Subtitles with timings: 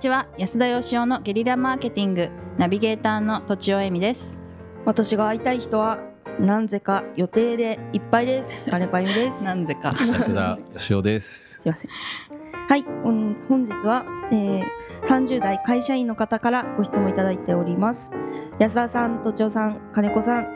[0.00, 0.26] ちは。
[0.38, 2.30] 安田義雄のゲリラマーケティング。
[2.56, 4.38] ナビゲーターのとちおえみです。
[4.86, 5.98] 私が会いたい人は
[6.38, 8.64] 何故か予定でいっぱいです。
[8.64, 9.44] 金子あゆみです。
[9.44, 9.92] なんぜか。
[9.94, 11.60] 安田義雄です。
[11.60, 11.90] すいません。
[12.66, 12.84] はい。
[13.04, 14.64] 本本日は、えー、
[15.02, 18.10] 30代会社員の方からご質問いただいております。
[18.58, 20.46] 安田さん都庁さん金子さん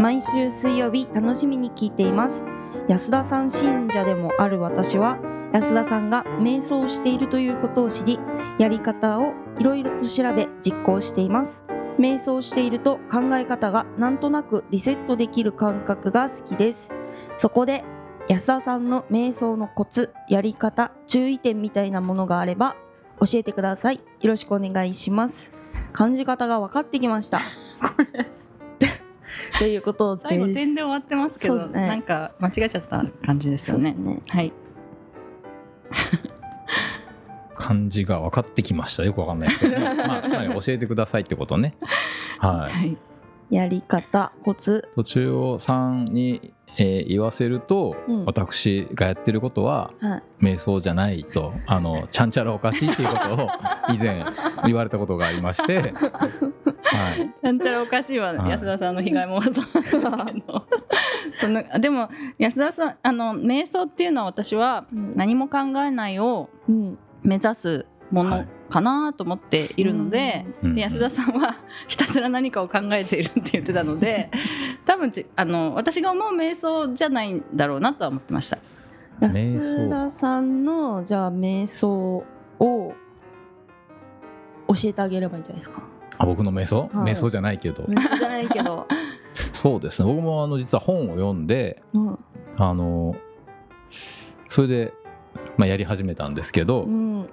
[0.00, 2.44] 毎週水曜日楽しみに聞いています。
[2.88, 5.18] 安田さん信者でもある私は
[5.52, 8.18] 安田さんが瞑想をしているということを知り
[8.58, 11.62] やり方をいろいろと調べ実行しています。
[11.98, 16.90] 瞑想していると考え方がなんとなくリセットできる感覚が好きです。
[17.38, 17.84] そこで
[18.28, 22.76] 安田さんの瞑想のコツやり方注意点みたいなものがあれば
[23.18, 23.96] 教えてください。
[23.96, 25.52] よろしくお願いします。
[25.92, 27.40] 感じ方が分かってきました。
[29.58, 30.28] ということです。
[30.28, 31.88] 最後点で終わってますけど、ね。
[31.88, 33.92] なんか間違えちゃった感じですよね。
[33.92, 34.20] ね。
[34.28, 34.52] はい
[37.54, 39.04] 漢字が分かってきました。
[39.04, 39.94] よくわかんないですけど、 まあ、
[40.28, 41.76] まあ教えてくださいってことね。
[42.38, 42.72] はい。
[42.72, 42.96] はい。
[43.50, 44.88] やり方コツ。
[44.94, 48.24] 途中をさんに、えー言わせると、うん。
[48.26, 50.44] 私がやってることははい。
[50.54, 53.48] 瞑想じゃないとあのちゃんちゃらおかしいっていうことを
[53.92, 54.24] 以前
[54.66, 55.92] 言われたことがありまして、
[56.84, 58.50] はい、なんちゃらおかしいははい。
[58.50, 60.66] 安田さんの被害妄想なんですけど
[61.40, 62.08] そのでも
[62.38, 65.16] 安田さんあの瞑想っていうのは私はうん。
[65.16, 66.98] 何も考えないをうん。
[67.22, 68.48] 目指すものはい。
[68.70, 70.74] かなと思っているので,、うん。
[70.74, 71.56] で安田さんは
[71.88, 74.30] ひたすら何かを考えているって言ってたので
[74.84, 78.58] 多分ちあの私が思う瞑想じゃないんだろうなとは思ってました。
[79.20, 82.24] 安田さんのじゃあ瞑想
[82.60, 82.92] を
[84.68, 85.82] 教えてあげればいいんじゃないですか？
[86.18, 87.12] あ僕の瞑想、はい。
[87.12, 87.84] 瞑想じゃないけど。
[87.84, 88.86] 瞑想じゃないけど、
[89.52, 90.08] そうですね。
[90.08, 92.18] 僕もあの実は本を読んでうん。
[92.56, 93.14] あの
[94.48, 94.94] それで、
[95.56, 97.28] まあ、やり始めたんですけど、うん。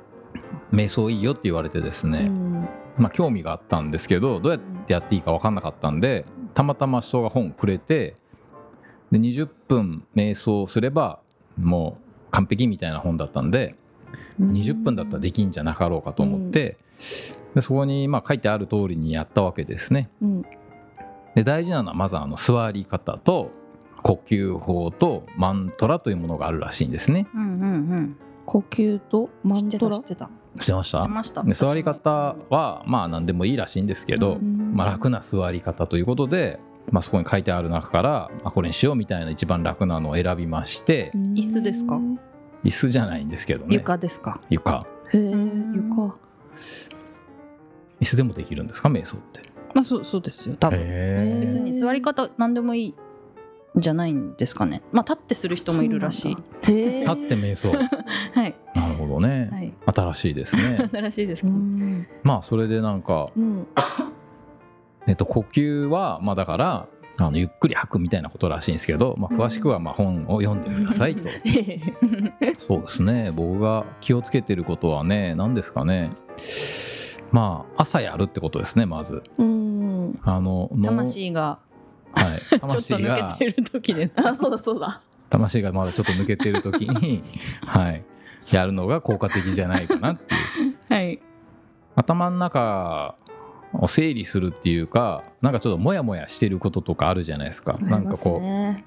[0.72, 2.68] 瞑想いいよって言われてですうね、ん。
[2.98, 8.16] まあ、興味があったんですけどどうやってやっていいか分かんなかったんでたまたま人が本をくれて
[9.12, 11.20] で20分瞑想すれば
[11.58, 11.98] も
[12.28, 13.76] う完璧みたいな本だったんで
[14.40, 16.78] 20分だったらできんじゃなかろうかと思って、
[17.56, 20.10] でそこにまあ書いてある通りにやったわけですね。
[20.22, 20.42] うん。
[21.34, 23.52] で大事なのはまずあの座り方と
[24.04, 27.28] 呼吸法とマントラというものがあるらしいんですね。
[27.34, 29.98] うんうん呼吸とマントラ？
[30.00, 30.30] た知ってた。
[30.60, 31.44] 知ってまし知ったてました。
[31.44, 36.60] で座り方はまあ何でもいいらしいんですけど、うんまあ、楽な座り方ということで、
[36.92, 42.00] まあ、そこに書いてある中から、まあ、これにしようみたいな一番楽なのを選びまして椅子ですか？
[42.64, 43.74] 椅子じゃないんですけどね。
[43.74, 44.40] 床ですか？
[44.50, 44.86] 床。
[45.12, 46.16] へえ床
[48.02, 49.42] 椅子でもできるんですか瞑想って。
[49.74, 50.80] まあそうそうですよ多分。
[50.82, 52.96] へ別に座り方何でもいい
[53.78, 54.82] んじゃないんですかね。
[54.92, 56.36] まあ立ってする人もいるらしい。
[56.36, 57.72] 立って瞑想。
[58.34, 58.56] はい。
[58.74, 59.74] なるほどね、はい。
[59.86, 60.90] 新しいですね。
[60.94, 62.08] 新しいですうか、ん。
[62.24, 63.68] まあそれでなんか、うん。
[65.08, 71.30] えっと、呼吸はまあだからあのゆっくり吐くみたいなことらしいんですけど、まあ、詳しくはまあ本を読んでくださいと。
[72.66, 73.32] そうですね。
[73.36, 76.12] 僕が気をつけてることはね何ですかね
[77.36, 79.22] まあ朝やるってことですねまず。
[79.38, 80.18] うん。
[80.24, 81.60] あの脳魂が
[82.14, 83.36] はい、 ちょっと魂抜が。
[83.38, 85.02] けてる時で あそうだそうだ。
[85.30, 87.24] 魂がまだちょっと抜けてる時に、
[87.66, 88.04] はい、
[88.52, 90.38] やるのが効果的じゃないかなってい
[90.70, 90.76] う。
[90.88, 91.20] はい。
[91.96, 93.16] 頭の中
[93.74, 98.84] を整理するっていうかなんかちょっとモヤモヤしてることとかあるじゃないですか、なんかこうう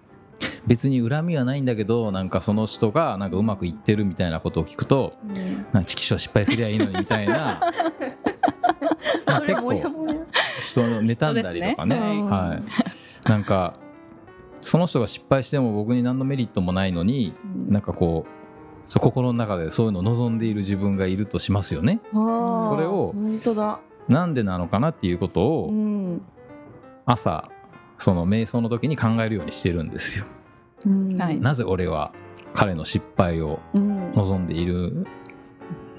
[0.66, 5.14] 別に恨みはないんだけどなんかその人がなんかうまくいってるみたいなことを聞くと
[5.72, 7.72] なんかチキショー失敗すりゃいいのにみたいな
[9.46, 9.72] 結構。
[10.64, 12.00] 人の妬んだりとかね。
[12.00, 12.22] ね。
[12.22, 12.60] は
[13.26, 13.76] い、なんか
[14.60, 17.34] その人が失敗しても僕に何のメリットもないのに
[17.69, 22.00] なんかこう心の中でそういうのを望んでいる自分がいるとしますよね。
[22.12, 23.14] それを
[24.08, 26.22] なんでなのかなっていうことをうん。
[27.06, 27.48] 朝
[27.98, 30.25] その瞑想の時に考えるようにしてるんですよ。
[30.86, 31.16] うん。
[31.20, 32.12] はいなぜ俺は
[32.54, 34.12] 彼の失敗をうん。
[34.12, 35.06] 望んでいる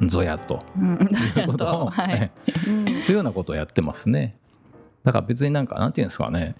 [0.07, 0.63] ぞやと。
[0.77, 0.93] うん
[1.37, 2.31] いうことを、はい。
[2.67, 2.85] うん。
[2.85, 4.37] というようなことをやってますね。
[5.03, 6.55] だから別になんかなんていうんですかね。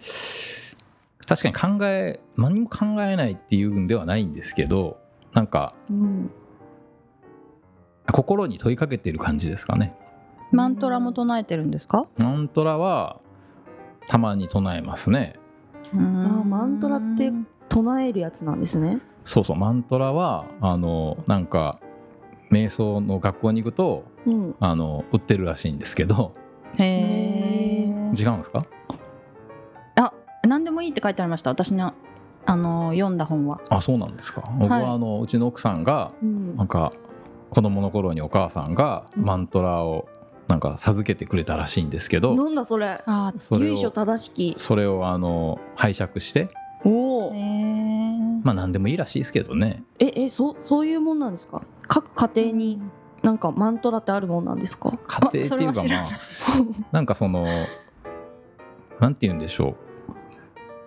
[1.27, 4.97] 確かに考え何も考えないっていうんではないんですけど
[5.33, 6.31] なんかうん。
[8.11, 9.95] 心に問いかけてる感じですかね。
[10.51, 12.07] マントラも唱えてるんですか？
[12.17, 13.19] マントラは
[14.07, 15.35] たまに唱えますね。
[15.93, 17.31] あマントラって
[17.67, 18.99] 唱えるやつなんですね。
[19.23, 19.57] そうそう。
[19.57, 21.79] マントラはあのなんか
[22.51, 24.55] 瞑想の学校に行くとうん。
[24.59, 26.33] あの売ってるらしいんですけど。
[26.77, 28.65] へえ違うんですか？
[29.95, 30.13] あ
[30.47, 31.49] 何でもいいって書いてありました。
[31.49, 31.93] 私の
[32.45, 33.61] あの読んだ本は。
[33.69, 34.43] あそうなんですか？
[34.57, 36.55] 僕はあの、うちの奥さんがうん。
[36.55, 36.91] なんか
[37.49, 40.07] 子供の頃にお母さんがマントラを
[40.47, 43.01] なんか授けてくれたらしいんですけど、なんだそれ？
[43.05, 44.55] あそれ由緒を正しき。
[44.57, 46.49] それをあの拝借して
[48.43, 49.83] まあ何でもいいらしいですけどね。
[49.99, 51.63] ええそうそういうもんなんですか？
[51.87, 52.81] 各家庭に
[53.23, 54.97] なんかマントラってあるもんなんですか？
[55.07, 56.09] 家庭っていうかまあ
[56.91, 57.45] なんかその
[58.99, 59.75] なんて言うんでしょう。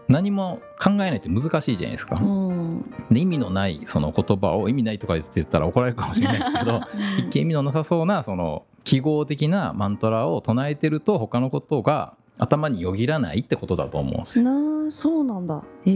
[0.09, 2.85] 何も考えないって難しいじゃないですか、うん。
[3.11, 6.81] で意味のないその言葉を意味ないとか言って言ったら怒られるかもしれないですけど
[7.19, 14.45] 一見意味のなさそうなその記号的なマントラを唱えてると他のことが頭によぎらないってことだと思うんですよ。
[14.51, 15.63] なあそうなんだ。
[15.87, 15.91] へ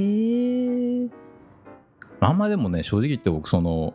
[1.04, 1.08] え
[2.20, 3.94] あんまでもね正直言って僕その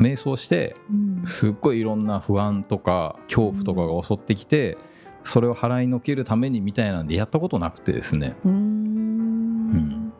[0.00, 0.92] 瞑想してう
[1.22, 1.26] ん。
[1.26, 4.76] すっごいいろんな不安とか恐怖とかが襲ってきて
[5.24, 8.34] それを払いのけるためにみたいなんでやったことなくてですね。
[8.44, 9.70] うーん。
[9.70, 10.12] ん。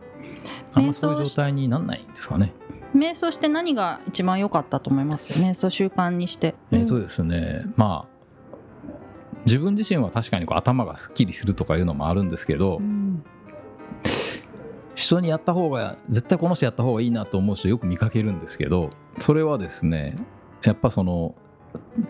[0.74, 2.52] あんまそういう状態になんないんですかね。
[2.94, 5.32] 瞑想して何が一番良かったと思います？
[5.42, 6.54] 瞑想習慣にして。
[6.70, 6.80] うん。
[6.80, 8.12] えーとですねまあ
[9.44, 13.24] 自分自身は確かにこう頭がすっきりするとかいうのもあるんですけど、うん
[14.94, 20.16] 人にやった方が絶対この人やった方がいいなと思う人よく見かけるんですけどそれはですね
[20.62, 21.34] やっぱその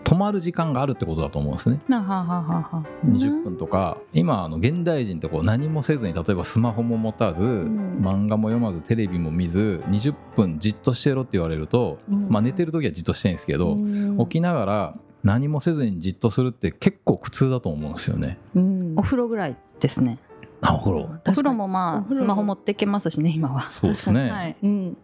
[0.03, 1.79] 止まる時間があるってことだと思うんですね。
[1.89, 7.99] ははははは20分とか今あの現代人ってこう何もせずに例えばスマホも持たず、ん。
[8.01, 12.29] 漫画も読まずテレビも見ず20分じっとしてろって言われると、うん。
[12.29, 14.17] まあ、寝てる時はじっとしてるんですけど、うん。
[14.19, 18.37] 起きながら何もせずにじっとするって結構苦痛だと思うんですよね。
[18.55, 18.93] うん。
[18.97, 20.19] お風呂ぐらいですね
[20.63, 23.69] あお風呂お風呂もおまあスマホ持ってけますしね今は。
[23.69, 24.57] そうですね、はい。
[24.63, 24.97] うん。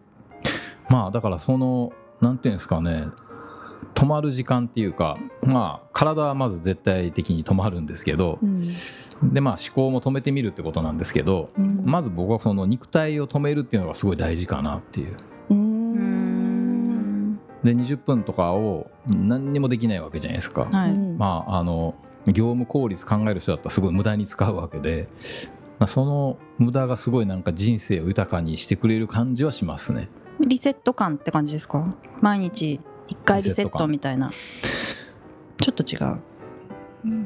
[0.88, 3.06] まあだからそのなんていうんですかね
[3.94, 9.34] 止まる時間っていうかまあ体はまず絶対的に止まるんですけどうん。
[9.34, 11.82] でまあ思考も止めてみるってことなんですけどうん。
[11.84, 15.16] まず僕はその肉体を止めるっていうのがすごい大事かなっていう。
[17.62, 20.90] で20分とかを何にもできないわけじゃないですか、はい。
[20.90, 21.18] うん。
[21.18, 21.94] まああの
[22.26, 25.08] 業務効率考える人だったらすごい無駄に使うわけで
[25.78, 30.08] まあその無駄がすごいなんか人生を豊かにしてくれる感じはしますね。
[30.46, 31.94] リセット感って感じですか？
[32.20, 34.30] 毎日一回リセットみたいな。
[35.60, 36.20] ちょっと違う。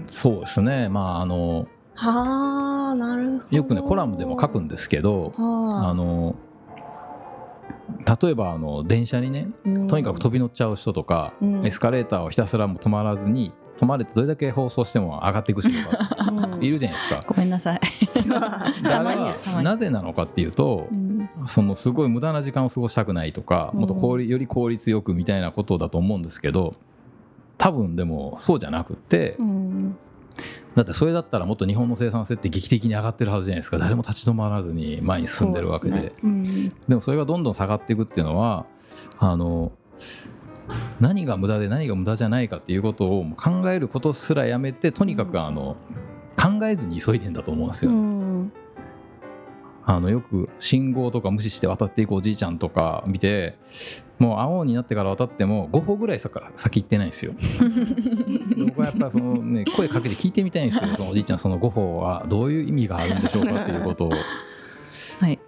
[0.06, 0.88] そうですね。
[0.88, 3.56] まああのはあなるほど。
[3.56, 5.94] よくねコラムでも書くんですけどはあ。
[5.94, 6.37] の
[8.20, 11.67] 例えばあの電車にねあとにかく飛び乗っちゃう人とか、うん。
[11.67, 17.24] エスカレーターをひたすらもう止まらずに止まれてどれだけ放送しても上がっていく人がいるじゃないですか。
[17.26, 17.80] ごめんなさい。
[18.14, 19.64] であれたまにですたまはに。
[19.64, 21.28] なぜなのかっていうとうん。
[21.46, 23.80] そのすごい無駄な時間を過ごしたくないとかうん。
[23.80, 26.74] もっと効率より効率よくみたいなことだと思うんですけど
[27.58, 29.96] 多分でもそうじゃなくってうん。
[30.74, 33.78] だってそれだったらもっと日本の生産性って劇的に上がってるはずじゃないですか。
[33.78, 36.00] 誰も立ち止まらずに前に進んでるわけで。
[36.00, 36.12] ですね。
[36.24, 36.68] うん。
[36.88, 38.66] でもそれがどんどん下がっていくっていうのは
[39.18, 39.72] あの
[41.00, 45.76] 何が無駄で何が無駄じゃないかっていうことを考えることすらやめてとにかくあの
[46.37, 47.94] 考えずに急いでんだと思うんですうよ。
[47.94, 48.52] ん
[49.87, 53.58] あのよく信号とか無視して渡っていくおじいちゃんとか見て
[54.19, 57.34] もう青になってから渡っても5歩ぐらい先先行ってないんですよ。
[57.34, 64.10] で 僕はやっぱりその、ね、声かけて聞いてみたいんですよそのおじいちゃんその5歩はどういう意味があるんでしょうかっていうことを。
[65.20, 65.38] はい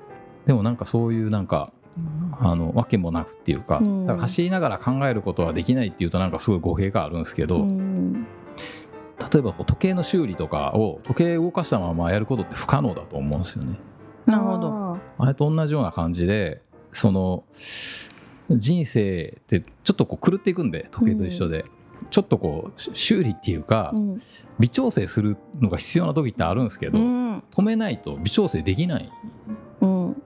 [0.47, 1.73] でもなんかそういうなんか
[2.39, 4.07] あのわけもなくっていうか,、うん。
[4.07, 8.26] だから走りながら考えることはできないっていうとなんかすごい語弊があるんですけど、うん。
[9.33, 13.79] 例えばこう時計の修理とかを時計動かしたままやることって不可能だと思うんですよね。
[14.26, 14.69] なるほど。
[14.69, 16.61] ああれと同じような感じで
[16.93, 17.45] その
[18.50, 21.65] 人生ってちょっとこう狂っていくんで時計と一緒で、
[22.11, 24.23] ちょっとこうし修理っていうか、ーうん。
[24.61, 27.43] 微調整するのが必要な時ってあるんですけど、うん。
[27.50, 29.11] 止めないと微調整できない
[29.81, 30.23] うんん。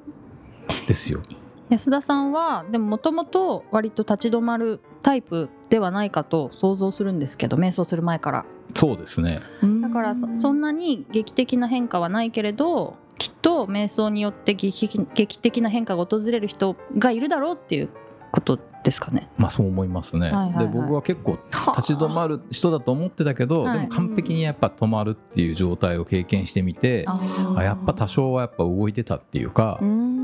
[0.86, 1.22] ですよ。
[1.70, 8.44] 安田さんはでももともと割と立ち止まるタイプではないかと想像するんですけど瞑想する前から。
[8.74, 9.40] そうですね。
[9.80, 17.88] だからそそんなに劇的な変化はないけれどきっと瞑想によって劇的な変化が訪れる人がいるだろうっていう
[18.32, 19.28] ことですかね。
[19.36, 20.22] まあそう思いますね。
[20.22, 20.66] はいはいはい。
[20.66, 27.20] で僕は結構立ち止まる人だと思ってたけど、はいでも完璧にやっぱ止まるっていう状態を経験してみて、あ
[27.56, 30.19] あやっぱ多少はやっぱ動いてたっていうか、うん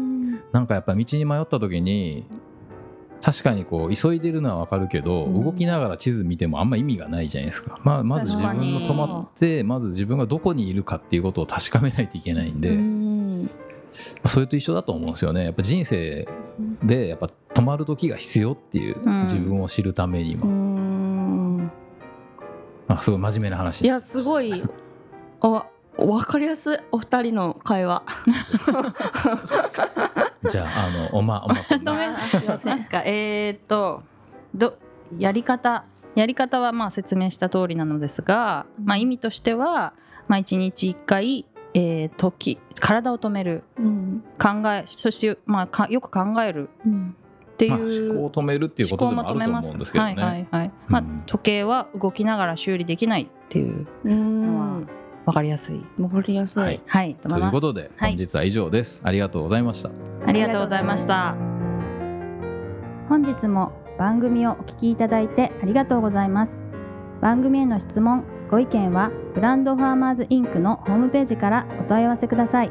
[0.56, 2.26] なんかやっぱ道に迷った時に
[3.20, 5.44] 確かにこう急いでるのはわかるけど、うん。
[5.44, 13.50] 動きながら地図見てもあんま意味がないじゃないですか、まあ、まず自分の止まってまず自分がどこにいるかっていうことを確かめないといけないんで、うん。
[14.24, 15.44] それと一緒だと思うんですよね。
[15.44, 16.26] やっぱ人生
[16.82, 19.24] でやっぱ止まる時が必要っていう、うん。
[19.24, 21.58] 自分を知るためにうも、ん。
[21.58, 23.82] なんかすごい真面目な話。
[23.82, 24.62] いやすごい。
[25.40, 25.66] あ
[25.98, 26.78] わかりやすい。
[26.92, 28.02] お二人の会話。
[30.50, 34.02] じゃああのおまおま ごめんあすいませんなんかえーっと
[34.54, 34.76] ど
[35.16, 35.84] やり方。
[36.14, 39.92] やり方はまあ説明した通りなのですが、まあ、意味としては、
[40.28, 43.64] まあ、1日1回、えー、時体を止める。
[43.78, 46.70] うん考えそして、まあ、かよく考える。
[46.86, 47.16] うん
[47.52, 47.88] っていう、まあ、思
[48.20, 50.14] 考を止めるっていうことでもあると思うんですけどね。
[50.14, 50.70] はいはいはい。
[50.88, 54.80] まあうん、時計は動きながら修理できないっていううのは
[55.26, 56.80] ん分かりやすい、わかりやすい、はい。
[56.86, 58.10] はい、ということで、はい。
[58.12, 59.00] 本日は以上です。
[59.02, 59.90] ありがとうございました。
[60.26, 61.34] ありがとうございました。
[63.08, 66.62] 本日も番組をお聞きいただいてありがとうございます。
[67.20, 72.70] 番組への質問ご意見はブランドファーマーズインクのホームページからお問い合わせください。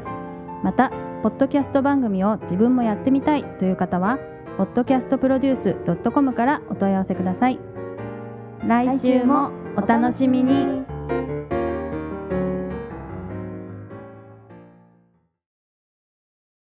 [0.62, 0.90] また
[1.22, 4.18] ポッドキャスト番組を自分もやってみたいという方は
[4.58, 7.58] podcastproduce.com からお問い合わせください。
[8.66, 10.85] 来週もお楽しみに